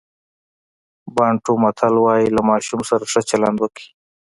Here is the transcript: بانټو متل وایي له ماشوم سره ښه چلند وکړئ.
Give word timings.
بانټو 1.15 1.53
متل 1.63 1.93
وایي 2.05 2.27
له 2.35 2.41
ماشوم 2.49 2.81
سره 2.89 3.03
ښه 3.11 3.21
چلند 3.29 3.57
وکړئ. 3.59 3.87